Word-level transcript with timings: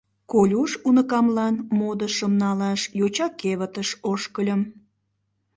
Колюш 0.31 0.71
уныкамлан 0.87 1.55
модышым 1.79 2.33
налаш 2.41 2.81
йоча 2.99 3.27
кевытыш 3.39 3.89
ошкыльым. 4.11 4.61